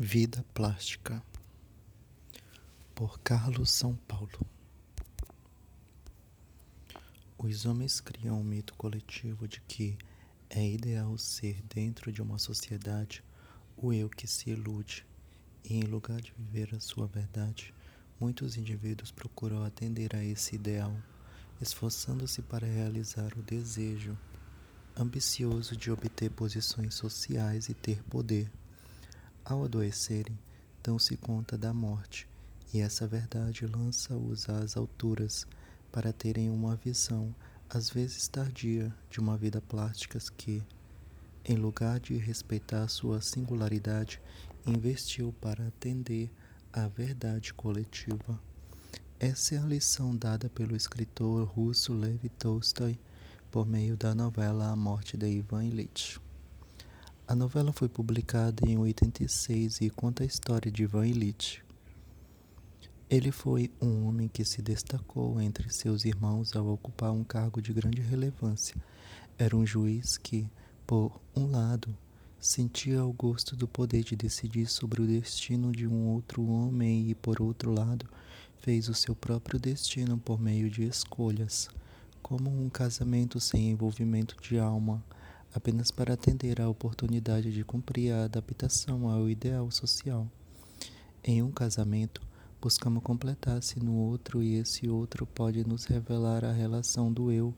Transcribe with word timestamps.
Vida 0.00 0.44
Plástica 0.54 1.20
por 2.94 3.18
Carlos 3.18 3.72
São 3.72 3.96
Paulo. 3.96 4.46
Os 7.36 7.66
homens 7.66 8.00
criam 8.00 8.40
um 8.40 8.44
mito 8.44 8.74
coletivo 8.74 9.48
de 9.48 9.60
que 9.62 9.98
é 10.48 10.64
ideal 10.64 11.18
ser 11.18 11.60
dentro 11.62 12.12
de 12.12 12.22
uma 12.22 12.38
sociedade 12.38 13.24
o 13.76 13.92
eu 13.92 14.08
que 14.08 14.28
se 14.28 14.50
ilude. 14.50 15.04
E 15.64 15.74
em 15.74 15.82
lugar 15.82 16.20
de 16.20 16.32
viver 16.38 16.76
a 16.76 16.78
sua 16.78 17.08
verdade, 17.08 17.74
muitos 18.20 18.56
indivíduos 18.56 19.10
procuram 19.10 19.64
atender 19.64 20.14
a 20.14 20.22
esse 20.22 20.54
ideal, 20.54 20.96
esforçando-se 21.60 22.40
para 22.40 22.68
realizar 22.68 23.36
o 23.36 23.42
desejo 23.42 24.16
ambicioso 24.96 25.76
de 25.76 25.90
obter 25.90 26.30
posições 26.30 26.94
sociais 26.94 27.68
e 27.68 27.74
ter 27.74 28.00
poder 28.04 28.48
ao 29.48 29.64
adoecerem, 29.64 30.38
dão-se 30.82 31.16
conta 31.16 31.56
da 31.56 31.72
morte, 31.72 32.28
e 32.72 32.80
essa 32.80 33.06
verdade 33.06 33.66
lança-os 33.66 34.46
às 34.46 34.76
alturas 34.76 35.46
para 35.90 36.12
terem 36.12 36.50
uma 36.50 36.76
visão, 36.76 37.34
às 37.70 37.88
vezes 37.88 38.28
tardia, 38.28 38.94
de 39.10 39.18
uma 39.18 39.38
vida 39.38 39.62
plástica 39.62 40.18
que, 40.36 40.62
em 41.46 41.56
lugar 41.56 41.98
de 41.98 42.14
respeitar 42.18 42.86
sua 42.88 43.22
singularidade, 43.22 44.20
investiu 44.66 45.34
para 45.40 45.66
atender 45.66 46.30
à 46.70 46.86
verdade 46.86 47.54
coletiva. 47.54 48.38
Essa 49.18 49.54
é 49.54 49.58
a 49.58 49.64
lição 49.64 50.14
dada 50.14 50.50
pelo 50.50 50.76
escritor 50.76 51.48
russo 51.48 51.94
Lev 51.94 52.22
Tolstói 52.38 52.98
por 53.50 53.66
meio 53.66 53.96
da 53.96 54.14
novela 54.14 54.68
A 54.70 54.76
Morte 54.76 55.16
de 55.16 55.26
Ivan 55.26 55.64
Ilitch. 55.64 56.18
A 57.28 57.34
novela 57.34 57.74
foi 57.74 57.90
publicada 57.90 58.66
em 58.66 58.78
86 58.78 59.82
e 59.82 59.90
conta 59.90 60.22
a 60.22 60.26
história 60.26 60.72
de 60.72 60.84
Ivan 60.84 61.06
Illich. 61.06 61.62
Ele 63.10 63.30
foi 63.30 63.70
um 63.82 64.06
homem 64.06 64.28
que 64.28 64.46
se 64.46 64.62
destacou 64.62 65.38
entre 65.38 65.70
seus 65.70 66.06
irmãos 66.06 66.56
ao 66.56 66.66
ocupar 66.68 67.12
um 67.12 67.22
cargo 67.22 67.60
de 67.60 67.70
grande 67.70 68.00
relevância. 68.00 68.74
Era 69.36 69.54
um 69.54 69.66
juiz 69.66 70.16
que, 70.16 70.50
por 70.86 71.20
um 71.36 71.50
lado, 71.50 71.94
sentia 72.40 73.04
o 73.04 73.12
gosto 73.12 73.54
do 73.54 73.68
poder 73.68 74.04
de 74.04 74.16
decidir 74.16 74.66
sobre 74.66 75.02
o 75.02 75.06
destino 75.06 75.70
de 75.70 75.86
um 75.86 76.06
outro 76.06 76.42
homem 76.46 77.10
e, 77.10 77.14
por 77.14 77.42
outro 77.42 77.70
lado, 77.70 78.08
fez 78.56 78.88
o 78.88 78.94
seu 78.94 79.14
próprio 79.14 79.60
destino 79.60 80.16
por 80.16 80.40
meio 80.40 80.70
de 80.70 80.82
escolhas, 80.84 81.68
como 82.22 82.48
um 82.48 82.70
casamento 82.70 83.38
sem 83.38 83.68
envolvimento 83.68 84.34
de 84.40 84.58
alma 84.58 85.04
apenas 85.58 85.90
para 85.90 86.14
atender 86.14 86.60
à 86.60 86.68
oportunidade 86.68 87.52
de 87.52 87.64
cumprir 87.64 88.12
a 88.12 88.24
adaptação 88.24 89.10
ao 89.10 89.28
ideal 89.28 89.68
social. 89.72 90.30
Em 91.22 91.42
um 91.42 91.50
casamento, 91.50 92.22
buscamos 92.62 93.02
completar-se 93.02 93.80
no 93.80 93.92
outro 93.92 94.40
e 94.40 94.54
esse 94.54 94.88
outro 94.88 95.26
pode 95.26 95.66
nos 95.66 95.84
revelar 95.84 96.44
a 96.44 96.52
relação 96.52 97.12
do 97.12 97.32
eu 97.32 97.52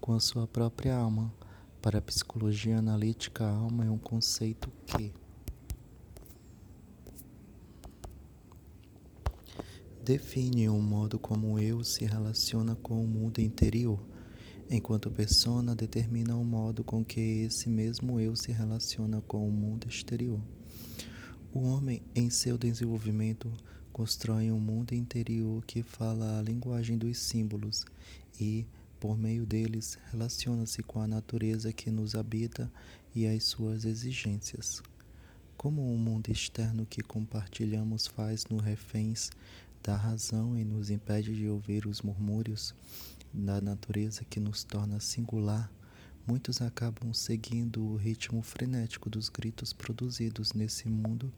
com 0.00 0.12
a 0.12 0.20
sua 0.20 0.46
própria 0.46 0.94
alma. 0.94 1.32
Para 1.80 1.98
a 1.98 2.02
psicologia 2.02 2.78
analítica, 2.78 3.44
a 3.44 3.50
alma 3.50 3.86
é 3.86 3.90
um 3.90 3.98
conceito 3.98 4.70
que 4.86 5.14
define 10.04 10.68
o 10.68 10.78
modo 10.78 11.18
como 11.18 11.54
o 11.54 11.58
eu 11.58 11.82
se 11.82 12.04
relaciona 12.04 12.76
com 12.76 13.02
o 13.02 13.08
mundo 13.08 13.40
interior 13.40 13.98
enquanto 14.68 15.10
persona 15.10 15.74
determina 15.74 16.36
o 16.36 16.44
modo 16.44 16.82
com 16.82 17.04
que 17.04 17.20
esse 17.20 17.68
mesmo 17.68 18.18
eu 18.18 18.34
se 18.34 18.50
relaciona 18.50 19.20
com 19.20 19.48
o 19.48 19.52
mundo 19.52 19.88
exterior. 19.88 20.40
O 21.54 21.60
homem, 21.60 22.02
em 22.14 22.28
seu 22.28 22.58
desenvolvimento, 22.58 23.50
constrói 23.92 24.50
um 24.50 24.58
mundo 24.58 24.92
interior 24.92 25.64
que 25.64 25.82
fala 25.82 26.38
a 26.38 26.42
linguagem 26.42 26.98
dos 26.98 27.18
símbolos 27.18 27.86
e, 28.40 28.66
por 28.98 29.16
meio 29.16 29.46
deles, 29.46 29.98
relaciona-se 30.10 30.82
com 30.82 31.00
a 31.00 31.06
natureza 31.06 31.72
que 31.72 31.90
nos 31.90 32.14
habita 32.14 32.70
e 33.14 33.26
as 33.26 33.44
suas 33.44 33.84
exigências. 33.84 34.82
Como 35.56 35.94
o 35.94 35.96
mundo 35.96 36.30
externo 36.30 36.84
que 36.84 37.02
compartilhamos 37.02 38.06
faz-nos 38.06 38.62
reféns 38.62 39.30
da 39.82 39.96
razão 39.96 40.58
e 40.58 40.64
nos 40.64 40.90
impede 40.90 41.34
de 41.34 41.48
ouvir 41.48 41.86
os 41.86 42.02
murmúrios, 42.02 42.74
da 43.36 43.60
natureza 43.60 44.24
que 44.24 44.40
nos 44.40 44.64
torna 44.64 44.98
singular, 44.98 45.70
muitos 46.26 46.62
acabam 46.62 47.12
seguindo 47.12 47.84
o 47.84 47.96
ritmo 47.96 48.40
frenético 48.40 49.10
dos 49.10 49.28
gritos 49.28 49.74
produzidos 49.74 50.54
nesse 50.54 50.88
mundo 50.88 51.30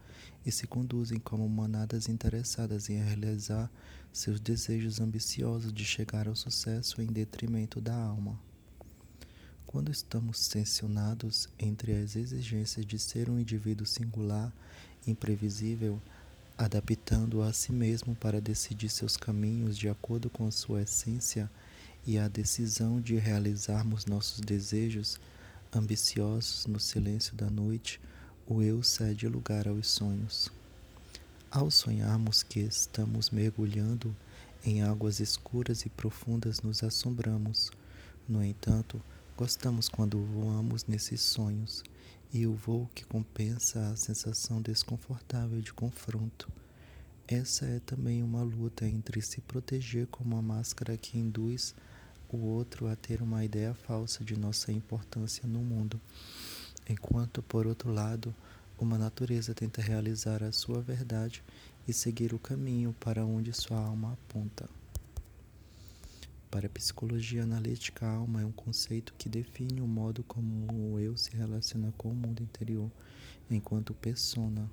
e 0.47 0.53
se 0.53 0.66
conduzem 0.66 1.19
como 1.19 1.48
manadas 1.48 2.08
interessadas 2.08 2.88
em 2.88 3.03
realizar 3.03 3.70
seus 4.12 4.38
desejos 4.38 5.00
ambiciosos 5.00 5.72
de 5.72 5.84
chegar 5.84 6.28
ao 6.28 6.37
sucesso 6.37 7.03
em 7.03 7.06
detrimento 7.06 7.81
da 7.81 7.94
alma. 7.94 8.38
Quando 9.66 9.91
estamos 9.91 10.48
tensionados 10.48 11.48
entre 11.58 11.92
as 11.92 12.16
exigências 12.16 12.87
de 12.87 12.98
ser 12.98 13.28
um 13.28 13.38
indivíduo 13.38 13.87
singular, 13.87 14.53
imprevisível, 15.06 16.00
adaptando 16.56 17.42
a 17.42 17.53
si 17.53 17.72
mesmo 17.72 18.14
para 18.14 18.41
decidir 18.41 18.88
seus 18.88 19.16
caminhos 19.16 19.76
de 19.76 19.88
acordo 19.88 20.31
com 20.31 20.50
sua 20.50 20.82
essência, 20.82 21.50
e 22.06 22.19
a 22.19 22.28
decisão 22.28 23.00
de 23.00 23.16
realizarmos 23.16 24.06
nossos 24.06 24.41
desejos 24.41 25.20
ambiciosos 25.72 26.66
no 26.66 26.81
silêncio 26.81 27.34
da 27.34 27.50
noite, 27.50 28.00
o 28.47 28.62
eu 28.62 28.82
cede 28.82 29.28
lugar 29.28 29.69
aos 29.69 29.86
sonhos. 29.88 30.50
Ao 31.50 31.70
sonharmos 31.70 32.42
que 32.42 32.60
estamos 32.60 33.31
mergulhando 33.31 34.14
em 34.64 34.82
águas 34.82 35.20
escuras 35.20 35.84
e 35.84 35.88
profundas, 35.88 36.60
nos 36.60 36.82
assombramos. 36.82 37.70
No 38.28 38.42
entanto, 38.44 39.00
gostamos 39.37 39.88
quando 39.88 40.19
voamos 40.19 40.84
nesses 40.87 41.20
sonhos, 41.20 41.82
e 42.32 42.47
o 42.47 42.54
voo 42.54 42.88
que 42.94 43.04
compensa 43.04 43.88
a 43.88 43.97
sensação 43.97 44.60
desconfortável 44.60 45.60
de 45.60 45.72
confronto. 45.72 46.50
Essa 47.30 47.66
é 47.66 47.78
também 47.80 48.22
uma 48.22 48.42
luta 48.42 48.88
entre 48.88 49.20
se 49.20 49.42
proteger 49.42 50.06
como 50.06 50.34
a 50.34 50.40
máscara 50.40 50.96
que 50.96 51.18
induz 51.18 51.74
o 52.32 52.38
outro 52.38 52.88
a 52.88 52.96
ter 52.96 53.20
uma 53.20 53.44
ideia 53.44 53.74
falsa 53.74 54.24
de 54.24 54.34
nossa 54.34 54.72
importância 54.72 55.46
no 55.46 55.58
mundo, 55.58 56.00
enquanto, 56.88 57.42
por 57.42 57.66
outro 57.66 57.92
lado, 57.92 58.34
uma 58.78 58.96
natureza 58.96 59.52
tenta 59.52 59.82
realizar 59.82 60.42
a 60.42 60.52
sua 60.52 60.80
verdade 60.80 61.42
e 61.86 61.92
seguir 61.92 62.32
o 62.32 62.38
caminho 62.38 62.96
para 62.98 63.26
onde 63.26 63.52
sua 63.52 63.76
alma 63.78 64.14
aponta. 64.14 64.66
Para 66.50 66.66
a 66.66 66.70
psicologia 66.70 67.42
analítica, 67.42 68.06
a 68.06 68.14
alma 68.14 68.40
é 68.40 68.46
um 68.46 68.52
conceito 68.52 69.12
que 69.18 69.28
define 69.28 69.82
o 69.82 69.86
modo 69.86 70.22
como 70.22 70.66
o 70.72 70.98
eu 70.98 71.14
se 71.18 71.36
relaciona 71.36 71.92
com 71.98 72.08
o 72.08 72.14
mundo 72.14 72.42
interior, 72.42 72.90
enquanto 73.50 73.92
persona 73.92 74.66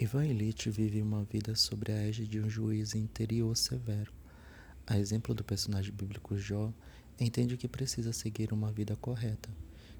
Ivan 0.00 0.24
Illich 0.26 0.70
vive 0.70 1.02
uma 1.02 1.24
vida 1.24 1.56
sobre 1.56 1.90
a 1.90 1.96
égide 1.96 2.28
de 2.28 2.40
um 2.40 2.48
juiz 2.48 2.94
interior 2.94 3.56
severo. 3.56 4.12
A 4.86 4.96
exemplo 4.96 5.34
do 5.34 5.42
personagem 5.42 5.92
bíblico 5.92 6.38
Jó, 6.38 6.72
entende 7.18 7.56
que 7.56 7.66
precisa 7.66 8.12
seguir 8.12 8.52
uma 8.52 8.70
vida 8.70 8.94
correta. 8.94 9.50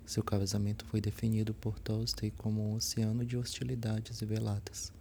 Seu 0.07 0.23
casamento 0.23 0.85
foi 0.85 1.01
definido 1.01 1.53
por 1.53 1.81
Tolstói 1.81 2.31
como 2.31 2.63
um 2.63 2.75
oceano 2.77 3.25
de 3.25 3.37
hostilidades 3.37 4.23
e 4.23 4.25
veladas. 4.25 4.93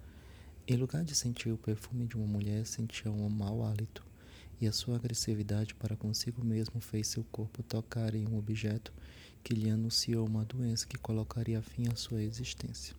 Em 0.68 0.76
lugar 0.76 1.04
de 1.04 1.14
sentir 1.14 1.52
o 1.52 1.60
perfume 1.60 2.08
de 2.08 2.16
uma 2.16 2.26
mulher, 2.26 2.66
sentia 2.66 3.12
um 3.12 3.30
mau 3.30 3.64
hálito, 3.64 4.04
e 4.60 4.66
a 4.66 4.72
sua 4.72 4.96
agressividade 4.96 5.76
para 5.76 5.96
consigo 5.96 6.44
mesmo 6.44 6.82
fez 6.82 7.08
seu 7.08 7.24
corpo 7.26 7.62
tocar 7.62 8.16
em 8.16 8.28
um 8.28 8.36
objeto 8.36 8.92
que 9.44 9.54
lhe 9.54 9.70
anunciou 9.70 10.26
uma 10.26 10.44
doença 10.44 10.88
que 10.88 10.98
colocaria 10.98 11.62
fim 11.62 11.88
à 11.88 11.96
sua 11.96 12.24
existência. 12.24 12.96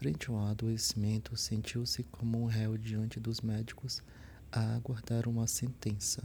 Frente 0.00 0.30
ao 0.30 0.38
adoecimento, 0.46 1.36
sentiu-se 1.36 2.04
como 2.04 2.42
um 2.42 2.46
réu 2.46 2.78
diante 2.78 3.20
dos 3.20 3.42
médicos 3.42 4.02
a 4.50 4.74
aguardar 4.74 5.28
uma 5.28 5.46
sentença. 5.46 6.24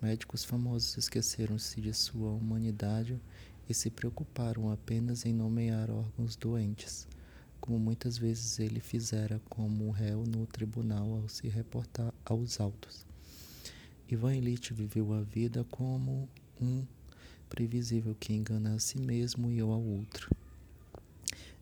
Médicos 0.00 0.46
famosos 0.46 0.96
esqueceram-se 0.96 1.78
de 1.82 1.92
sua 1.92 2.30
humanidade 2.30 3.20
e 3.68 3.74
se 3.74 3.90
preocuparam 3.90 4.72
apenas 4.72 5.26
em 5.26 5.34
nomear 5.34 5.90
órgãos 5.90 6.36
doentes, 6.36 7.06
como 7.60 7.78
muitas 7.78 8.16
vezes 8.16 8.58
ele 8.58 8.80
fizera 8.80 9.38
como 9.46 9.90
réu 9.90 10.24
no 10.26 10.46
tribunal 10.46 11.12
ao 11.12 11.28
se 11.28 11.46
reportar 11.48 12.14
aos 12.24 12.60
autos. 12.60 13.04
Ivan 14.08 14.36
Illich 14.36 14.72
viveu 14.72 15.12
a 15.12 15.20
vida 15.20 15.66
como 15.70 16.26
um 16.58 16.82
previsível 17.50 18.16
que 18.18 18.32
engana 18.32 18.74
a 18.74 18.78
si 18.78 18.98
mesmo 18.98 19.50
e 19.50 19.60
ao 19.60 19.68
outro. 19.68 20.34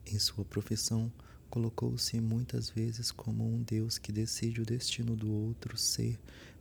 Em 0.06 0.16
sua 0.16 0.44
profissão, 0.44 1.10
Colocou-se 1.50 2.20
muitas 2.20 2.70
vezes 2.70 3.10
como 3.10 3.44
um 3.44 3.60
Deus 3.60 3.98
que 3.98 4.12
decide 4.12 4.60
o 4.60 4.64
destino 4.64 5.16
do 5.16 5.32
outro 5.32 5.76
ser 5.76 6.16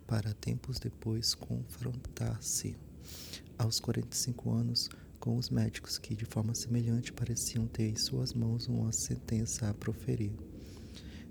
para 0.08 0.34
tempos 0.34 0.80
depois 0.80 1.36
confrontar-se. 1.36 2.76
Aos 3.56 3.80
45 3.80 4.52
anos, 4.52 4.90
com 5.20 5.38
os 5.38 5.52
médicos 5.52 6.00
que, 6.00 6.16
de 6.16 6.26
forma 6.26 6.56
semelhante, 6.56 7.14
pareciam 7.14 7.68
ter 7.68 7.88
em 7.88 7.96
suas 7.96 8.34
mãos 8.34 8.68
uma 8.68 8.92
sentença 8.92 9.70
a 9.70 9.76
proferir. 9.76 10.34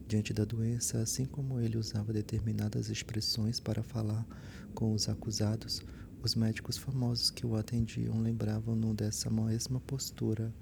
Diante 0.07 0.33
da 0.33 0.45
doença, 0.45 1.01
assim 1.01 1.25
como 1.25 1.59
ele 1.59 1.77
usava 1.77 2.13
determinadas 2.13 2.89
expressões 2.89 3.59
para 3.59 3.83
falar 3.83 4.25
com 4.73 4.93
os 4.95 5.09
acusados, 5.09 5.83
os 6.23 6.37
médicos 6.37 6.77
famosos 6.77 7.29
que 7.29 7.45
o 7.45 7.57
atendiam 7.57 8.21
lembravam-no 8.21 8.95
dessa 8.95 9.29
mesma 9.29 9.81
postura. 9.81 10.55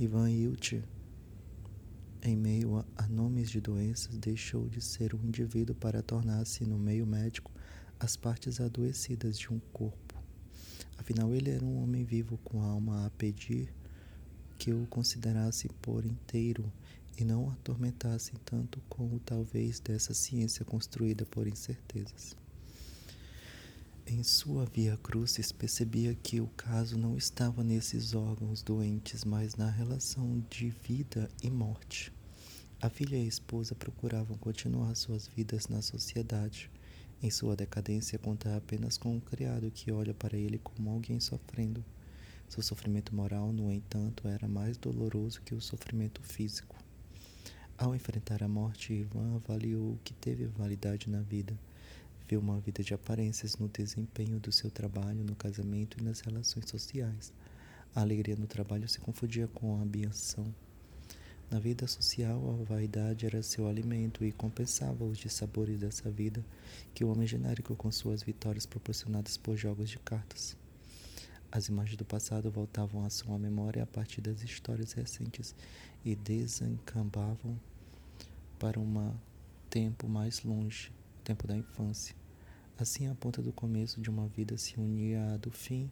Ivan 0.00 0.30
Iltch 0.30 0.82
em 2.28 2.36
meio 2.36 2.84
a 2.96 3.08
nomes 3.08 3.50
de 3.50 3.60
doenças, 3.60 4.16
deixou 4.18 4.68
de 4.68 4.80
ser 4.80 5.14
um 5.14 5.24
indivíduo 5.24 5.74
para 5.74 6.02
tornar-se, 6.02 6.64
no 6.64 6.78
meio 6.78 7.06
médico, 7.06 7.50
as 7.98 8.16
partes 8.16 8.60
adoecidas 8.60 9.38
de 9.38 9.52
um 9.52 9.58
corpo. 9.72 10.14
Afinal, 10.98 11.34
ele 11.34 11.50
era 11.50 11.64
um 11.64 11.82
homem 11.82 12.04
vivo 12.04 12.38
com 12.44 12.62
alma 12.62 13.06
a 13.06 13.10
pedir 13.10 13.72
que 14.58 14.72
o 14.72 14.86
considerasse 14.86 15.68
por 15.80 16.04
inteiro 16.04 16.70
e 17.16 17.24
não 17.24 17.46
o 17.46 17.50
atormentasse 17.50 18.32
tanto 18.44 18.80
como 18.88 19.18
talvez 19.20 19.80
dessa 19.80 20.12
ciência 20.12 20.64
construída 20.64 21.24
por 21.24 21.46
incertezas. 21.46 22.36
Em 24.06 24.22
sua 24.22 24.64
via 24.64 24.96
crucis 24.96 25.52
percebia 25.52 26.14
que 26.14 26.40
o 26.40 26.46
caso 26.48 26.98
não 26.98 27.16
estava 27.16 27.62
nesses 27.62 28.14
órgãos 28.14 28.62
doentes, 28.62 29.24
mas 29.24 29.54
na 29.54 29.70
relação 29.70 30.44
de 30.50 30.70
vida 30.70 31.28
e 31.42 31.50
morte. 31.50 32.17
A 32.80 32.88
filha 32.88 33.16
e 33.16 33.22
a 33.22 33.26
esposa 33.26 33.74
procuravam 33.74 34.36
continuar 34.38 34.94
suas 34.94 35.26
vidas 35.26 35.68
na 35.68 35.82
sociedade. 35.82 36.70
Em 37.22 37.30
sua 37.30 37.56
decadência, 37.56 38.18
conta 38.18 38.56
apenas 38.56 38.96
com 38.96 39.16
um 39.16 39.20
criado 39.20 39.70
que 39.70 39.90
olha 39.90 40.14
para 40.14 40.36
ele 40.36 40.58
como 40.58 40.90
alguém 40.90 41.18
sofrendo. 41.18 41.84
Seu 42.48 42.62
sofrimento 42.62 43.14
moral, 43.14 43.52
no 43.52 43.72
entanto, 43.72 44.28
era 44.28 44.46
mais 44.46 44.76
doloroso 44.76 45.42
que 45.42 45.54
o 45.54 45.60
sofrimento 45.60 46.22
físico. 46.22 46.76
Ao 47.76 47.94
enfrentar 47.94 48.42
a 48.42 48.48
morte, 48.48 48.92
Ivan 48.92 49.36
avaliou 49.36 49.92
o 49.92 50.00
que 50.04 50.14
teve 50.14 50.46
validade 50.46 51.10
na 51.10 51.20
vida 51.20 51.56
Viu 52.28 52.40
uma 52.40 52.60
vida 52.60 52.82
de 52.82 52.92
aparências 52.92 53.56
no 53.56 53.70
desempenho 53.70 54.38
do 54.38 54.52
seu 54.52 54.70
trabalho, 54.70 55.24
no 55.24 55.34
casamento 55.34 55.98
e 55.98 56.04
nas 56.04 56.20
relações 56.20 56.68
sociais. 56.68 57.32
A 57.94 58.02
alegria 58.02 58.36
no 58.36 58.46
trabalho 58.46 58.86
se 58.86 59.00
confundia 59.00 59.48
com 59.48 59.74
a 59.74 59.80
ambição. 59.80 60.54
Na 61.50 61.58
vida 61.58 61.86
social, 61.86 62.60
a 62.60 62.64
vaidade 62.64 63.24
era 63.24 63.42
seu 63.42 63.66
alimento 63.66 64.22
e 64.22 64.30
compensava 64.30 65.02
os 65.02 65.16
dissabores 65.16 65.80
dessa 65.80 66.10
vida 66.10 66.44
que 66.92 67.02
o 67.02 67.10
homem 67.10 67.26
genérico 67.26 67.74
com 67.74 67.90
suas 67.90 68.22
vitórias 68.22 68.66
proporcionadas 68.66 69.38
por 69.38 69.56
jogos 69.56 69.88
de 69.88 69.98
cartas. 69.98 70.54
As 71.50 71.68
imagens 71.68 71.96
do 71.96 72.04
passado 72.04 72.50
voltavam 72.50 73.02
à 73.02 73.08
sua 73.08 73.38
memória 73.38 73.82
a 73.82 73.86
partir 73.86 74.20
das 74.20 74.42
histórias 74.42 74.92
recentes 74.92 75.54
e 76.04 76.14
desencambavam 76.14 77.58
para 78.58 78.78
um 78.78 79.14
tempo 79.70 80.06
mais 80.06 80.42
longe, 80.42 80.92
o 81.20 81.22
tempo 81.22 81.46
da 81.46 81.56
infância. 81.56 82.14
Assim, 82.78 83.08
a 83.08 83.14
ponta 83.14 83.40
do 83.40 83.52
começo 83.54 84.02
de 84.02 84.10
uma 84.10 84.28
vida 84.28 84.58
se 84.58 84.78
unia 84.78 85.32
à 85.32 85.36
do 85.38 85.50
fim 85.50 85.90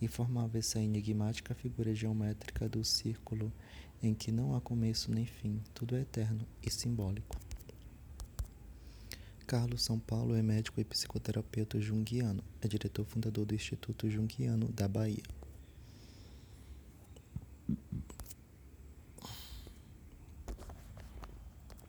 e 0.00 0.08
formava 0.08 0.58
essa 0.58 0.80
enigmática 0.80 1.54
figura 1.54 1.94
geométrica 1.94 2.68
do 2.68 2.82
círculo 2.82 3.52
em 4.06 4.14
que 4.14 4.30
não 4.30 4.54
há 4.54 4.60
começo 4.60 5.10
nem 5.10 5.24
fim, 5.24 5.60
tudo 5.74 5.96
é 5.96 6.00
eterno 6.00 6.46
e 6.62 6.70
simbólico. 6.70 7.36
Carlos 9.46 9.82
São 9.82 9.98
Paulo 9.98 10.34
é 10.34 10.42
médico 10.42 10.80
e 10.80 10.84
psicoterapeuta 10.84 11.80
junguiano, 11.80 12.42
é 12.60 12.68
diretor 12.68 13.04
fundador 13.04 13.44
do 13.44 13.54
Instituto 13.54 14.08
Junguiano 14.08 14.68
da 14.68 14.88
Bahia. 14.88 15.22